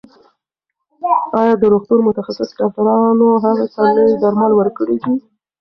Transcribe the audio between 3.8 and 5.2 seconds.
نوي درمل ورکړي دي؟